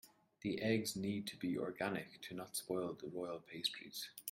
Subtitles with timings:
[0.41, 4.09] The eggs need to be organic to not spoil the royal pastries.